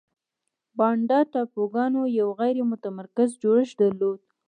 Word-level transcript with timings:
بانډا 0.77 1.19
ټاپوګانو 1.31 2.01
یو 2.19 2.29
غیر 2.39 2.57
متمرکز 2.71 3.29
جوړښت 3.41 3.75
درلود. 3.81 4.19